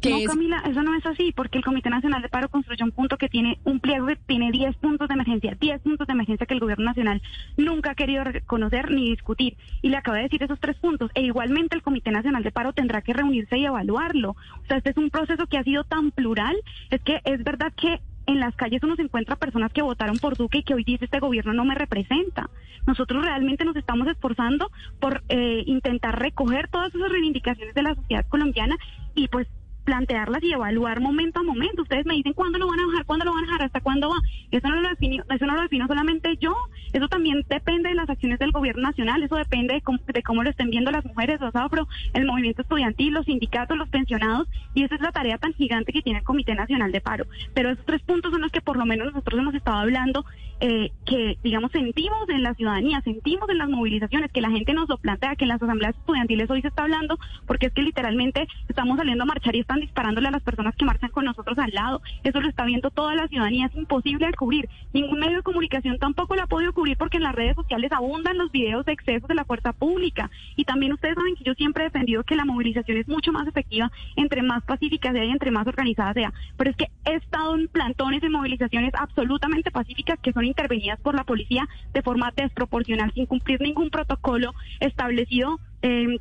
no, 0.04 0.24
Camila, 0.26 0.62
eso 0.70 0.82
no 0.82 0.96
es 0.96 1.04
así, 1.04 1.32
porque 1.34 1.58
el 1.58 1.64
Comité 1.64 1.90
Nacional 1.90 2.22
de 2.22 2.28
Paro 2.28 2.48
construyó 2.48 2.84
un 2.84 2.92
punto 2.92 3.18
que 3.18 3.28
tiene 3.28 3.58
un 3.64 3.80
pliego 3.80 4.06
que 4.06 4.16
tiene 4.16 4.52
10 4.52 4.76
puntos 4.76 5.08
de 5.08 5.14
emergencia, 5.14 5.56
10 5.60 5.80
puntos 5.82 6.06
de 6.06 6.12
emergencia 6.12 6.46
que 6.46 6.54
el 6.54 6.60
Gobierno 6.60 6.84
Nacional 6.84 7.20
nunca 7.56 7.90
ha 7.90 7.94
querido 7.96 8.22
reconocer 8.22 8.92
ni 8.92 9.10
discutir. 9.10 9.56
Y 9.82 9.88
le 9.88 9.96
acabo 9.96 10.16
de 10.16 10.22
decir 10.22 10.42
esos 10.44 10.60
tres 10.60 10.76
puntos. 10.76 11.10
E 11.14 11.22
igualmente 11.22 11.74
el 11.74 11.82
Comité 11.82 12.12
Nacional 12.12 12.44
de 12.44 12.52
Paro 12.52 12.72
tendrá 12.72 13.02
que 13.02 13.12
reunirse 13.12 13.58
y 13.58 13.66
evaluarlo. 13.66 14.30
O 14.30 14.66
sea, 14.68 14.78
este 14.78 14.90
es 14.90 14.96
un 14.96 15.10
proceso 15.10 15.48
que 15.48 15.58
ha 15.58 15.64
sido 15.64 15.82
tan 15.82 16.12
plural, 16.12 16.56
es 16.90 17.02
que 17.02 17.20
es 17.24 17.42
verdad 17.42 17.72
que 17.76 18.00
en 18.32 18.40
las 18.40 18.54
calles 18.56 18.82
uno 18.82 18.96
se 18.96 19.02
encuentra 19.02 19.36
personas 19.36 19.72
que 19.72 19.82
votaron 19.82 20.18
por 20.18 20.36
Duque 20.36 20.58
y 20.58 20.62
que 20.62 20.74
hoy 20.74 20.84
dice 20.84 21.04
este 21.04 21.20
gobierno 21.20 21.52
no 21.52 21.64
me 21.64 21.74
representa. 21.74 22.50
Nosotros 22.86 23.24
realmente 23.24 23.64
nos 23.64 23.76
estamos 23.76 24.08
esforzando 24.08 24.70
por 24.98 25.22
eh, 25.28 25.62
intentar 25.66 26.18
recoger 26.18 26.68
todas 26.68 26.94
esas 26.94 27.10
reivindicaciones 27.10 27.74
de 27.74 27.82
la 27.82 27.94
sociedad 27.94 28.26
colombiana 28.28 28.76
y 29.14 29.28
pues 29.28 29.46
plantearlas 29.90 30.40
y 30.44 30.52
evaluar 30.52 31.00
momento 31.00 31.40
a 31.40 31.42
momento. 31.42 31.82
Ustedes 31.82 32.06
me 32.06 32.14
dicen 32.14 32.32
cuándo 32.32 32.58
lo 32.58 32.68
van 32.68 32.78
a 32.78 32.86
bajar, 32.86 33.04
cuándo 33.06 33.24
lo 33.24 33.34
van 33.34 33.42
a 33.42 33.46
bajar, 33.48 33.62
hasta 33.64 33.80
cuándo 33.80 34.08
va. 34.08 34.18
Eso 34.52 34.68
no 34.68 34.80
lo 34.80 34.88
defino, 34.88 35.24
eso 35.28 35.46
no 35.46 35.56
lo 35.56 35.62
defino 35.62 35.88
solamente 35.88 36.36
yo. 36.36 36.54
Eso 36.92 37.08
también 37.08 37.44
depende 37.48 37.88
de 37.88 37.96
las 37.96 38.08
acciones 38.08 38.38
del 38.38 38.52
gobierno 38.52 38.82
nacional. 38.82 39.20
Eso 39.20 39.34
depende 39.34 39.74
de 39.74 39.80
cómo, 39.80 39.98
de 40.06 40.22
cómo 40.22 40.44
lo 40.44 40.50
estén 40.50 40.70
viendo 40.70 40.92
las 40.92 41.04
mujeres, 41.04 41.40
los 41.40 41.56
afro, 41.56 41.88
el 42.14 42.24
movimiento 42.24 42.62
estudiantil, 42.62 43.14
los 43.14 43.26
sindicatos, 43.26 43.76
los 43.76 43.88
pensionados. 43.88 44.46
Y 44.74 44.84
esa 44.84 44.94
es 44.94 45.00
la 45.00 45.10
tarea 45.10 45.38
tan 45.38 45.54
gigante 45.54 45.92
que 45.92 46.02
tiene 46.02 46.20
el 46.20 46.24
Comité 46.24 46.54
Nacional 46.54 46.92
de 46.92 47.00
Paro. 47.00 47.26
Pero 47.52 47.70
esos 47.70 47.84
tres 47.84 48.00
puntos 48.02 48.30
son 48.30 48.42
los 48.42 48.52
que 48.52 48.60
por 48.60 48.76
lo 48.76 48.86
menos 48.86 49.08
nosotros 49.08 49.40
hemos 49.40 49.54
estado 49.56 49.78
hablando, 49.78 50.24
eh, 50.60 50.92
que 51.06 51.38
digamos 51.42 51.72
sentimos 51.72 52.28
en 52.28 52.42
la 52.42 52.54
ciudadanía, 52.54 53.00
sentimos 53.00 53.48
en 53.48 53.58
las 53.58 53.68
movilizaciones, 53.68 54.30
que 54.30 54.40
la 54.40 54.50
gente 54.50 54.74
nos 54.74 54.88
lo 54.88 54.98
plantea, 54.98 55.36
que 55.36 55.44
en 55.44 55.48
las 55.48 55.62
asambleas 55.62 55.96
estudiantiles 55.96 56.50
hoy 56.50 56.60
se 56.60 56.68
está 56.68 56.82
hablando, 56.82 57.18
porque 57.46 57.66
es 57.66 57.72
que 57.72 57.82
literalmente 57.82 58.46
estamos 58.68 58.98
saliendo 58.98 59.24
a 59.24 59.26
marchar 59.26 59.56
y 59.56 59.60
están 59.60 59.80
disparándole 59.80 60.28
a 60.28 60.32
las 60.32 60.42
personas 60.42 60.76
que 60.76 60.84
marchan 60.84 61.10
con 61.10 61.24
nosotros 61.24 61.58
al 61.58 61.70
lado. 61.70 62.02
Eso 62.24 62.40
lo 62.40 62.48
está 62.48 62.64
viendo 62.66 62.90
toda 62.90 63.14
la 63.14 63.26
ciudadanía, 63.28 63.66
es 63.66 63.74
imposible 63.74 64.26
de 64.26 64.34
cubrir. 64.34 64.68
Ningún 64.92 65.18
medio 65.18 65.38
de 65.38 65.42
comunicación 65.42 65.98
tampoco 65.98 66.36
lo 66.36 66.42
ha 66.42 66.46
podido 66.46 66.72
cubrir 66.72 66.96
porque 66.98 67.16
en 67.16 67.22
las 67.22 67.34
redes 67.34 67.56
sociales 67.56 67.90
abundan 67.92 68.36
los 68.36 68.52
videos 68.52 68.84
de 68.84 68.92
excesos 68.92 69.28
de 69.28 69.34
la 69.34 69.44
fuerza 69.44 69.72
pública. 69.72 70.30
Y 70.56 70.64
también 70.64 70.92
ustedes 70.92 71.14
saben 71.14 71.36
que 71.36 71.44
yo 71.44 71.54
siempre 71.54 71.84
he 71.84 71.86
defendido 71.86 72.22
que 72.24 72.36
la 72.36 72.44
movilización 72.44 72.98
es 72.98 73.08
mucho 73.08 73.32
más 73.32 73.48
efectiva 73.48 73.90
entre 74.16 74.42
más 74.42 74.62
pacífica 74.64 75.12
sea 75.12 75.24
y 75.24 75.30
entre 75.30 75.50
más 75.50 75.66
organizada 75.66 76.12
sea. 76.12 76.32
Pero 76.56 76.70
es 76.70 76.76
que 76.76 76.90
he 77.06 77.14
estado 77.14 77.56
en 77.56 77.68
plantones 77.68 78.20
de 78.20 78.28
movilizaciones 78.28 78.92
absolutamente 78.94 79.70
pacíficas 79.70 80.18
que 80.20 80.32
son 80.32 80.49
intervenidas 80.50 81.00
por 81.00 81.14
la 81.14 81.24
policía 81.24 81.66
de 81.94 82.02
forma 82.02 82.32
desproporcional, 82.36 83.12
sin 83.14 83.26
cumplir 83.26 83.60
ningún 83.60 83.90
protocolo 83.90 84.54
establecido 84.80 85.58
eh, 85.82 86.18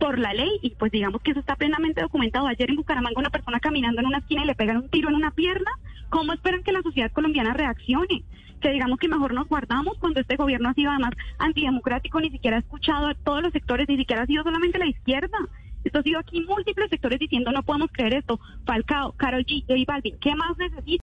por 0.00 0.18
la 0.18 0.32
ley 0.32 0.50
y 0.62 0.70
pues 0.70 0.90
digamos 0.90 1.20
que 1.20 1.30
eso 1.30 1.40
está 1.40 1.54
plenamente 1.56 2.00
documentado. 2.00 2.46
Ayer 2.46 2.70
en 2.70 2.76
Bucaramanga 2.76 3.20
una 3.20 3.30
persona 3.30 3.60
caminando 3.60 4.00
en 4.00 4.06
una 4.06 4.18
esquina 4.18 4.42
y 4.42 4.46
le 4.46 4.54
pegan 4.54 4.78
un 4.78 4.88
tiro 4.88 5.10
en 5.10 5.14
una 5.14 5.30
pierna. 5.30 5.70
¿Cómo 6.08 6.32
esperan 6.32 6.62
que 6.62 6.72
la 6.72 6.82
sociedad 6.82 7.12
colombiana 7.12 7.52
reaccione? 7.52 8.24
Que 8.60 8.70
digamos 8.70 8.98
que 8.98 9.08
mejor 9.08 9.34
nos 9.34 9.46
guardamos 9.46 9.98
cuando 9.98 10.20
este 10.20 10.36
gobierno 10.36 10.70
ha 10.70 10.74
sido 10.74 10.90
además 10.90 11.12
antidemocrático, 11.38 12.20
ni 12.20 12.30
siquiera 12.30 12.56
ha 12.56 12.60
escuchado 12.60 13.06
a 13.08 13.14
todos 13.14 13.42
los 13.42 13.52
sectores, 13.52 13.88
ni 13.88 13.96
siquiera 13.96 14.22
ha 14.22 14.26
sido 14.26 14.42
solamente 14.42 14.78
la 14.78 14.86
izquierda. 14.86 15.38
Esto 15.84 15.98
ha 15.98 16.02
sido 16.02 16.18
aquí 16.18 16.40
múltiples 16.42 16.90
sectores 16.90 17.18
diciendo 17.18 17.52
no 17.52 17.62
podemos 17.62 17.90
creer 17.92 18.14
esto. 18.14 18.40
Falcao, 18.64 19.12
Carol 19.12 19.44
G, 19.44 19.64
J 19.66 19.84
Balvin, 19.86 20.18
¿qué 20.18 20.34
más 20.34 20.56
necesita? 20.58 21.04